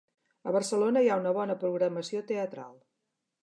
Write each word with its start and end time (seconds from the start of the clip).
A 0.51 0.53
Barcelona 0.55 1.03
hi 1.05 1.11
ha 1.11 1.19
una 1.23 1.35
bona 1.39 1.59
programació 1.67 2.25
teatral. 2.33 2.77